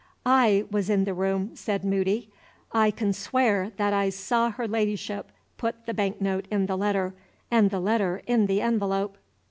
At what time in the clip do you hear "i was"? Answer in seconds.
0.25-0.89